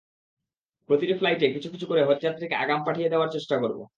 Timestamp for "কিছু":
1.53-1.67, 1.69-1.85